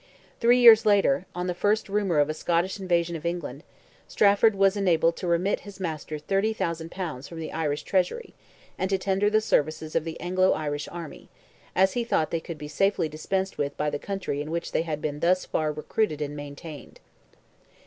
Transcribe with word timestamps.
Three 0.39 0.59
years 0.59 0.83
later, 0.83 1.27
on 1.35 1.45
the 1.45 1.53
first 1.53 1.87
rumour 1.87 2.17
of 2.17 2.27
a 2.27 2.33
Scottish 2.33 2.79
invasion 2.79 3.15
of 3.15 3.23
England, 3.23 3.61
Strafford 4.07 4.55
was 4.55 4.75
enabled 4.75 5.15
to 5.17 5.27
remit 5.27 5.59
his 5.59 5.79
master 5.79 6.17
30,000 6.17 6.89
pounds 6.89 7.27
from 7.27 7.39
the 7.39 7.51
Irish 7.51 7.83
Treasury, 7.83 8.33
and 8.79 8.89
to 8.89 8.97
tender 8.97 9.29
the 9.29 9.41
services 9.41 9.95
of 9.95 10.03
the 10.03 10.19
Anglo 10.19 10.53
Irish 10.53 10.87
army, 10.91 11.29
as 11.75 11.93
he 11.93 12.03
thought 12.03 12.31
they 12.31 12.39
could 12.39 12.57
be 12.57 12.67
safely 12.67 13.07
dispensed 13.09 13.59
with 13.59 13.77
by 13.77 13.91
the 13.91 13.99
country 13.99 14.41
in 14.41 14.49
which 14.49 14.71
they 14.71 14.81
had 14.81 15.03
been 15.03 15.19
thus 15.19 15.45
far 15.45 15.71
recruited 15.71 16.19
and 16.19 16.35
maintained. 16.35 16.99